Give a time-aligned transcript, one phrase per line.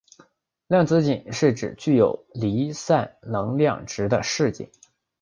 [0.65, 4.67] 量子阱是指具有离散能量值的势阱。